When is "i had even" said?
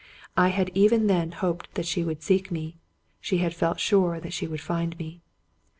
0.35-1.05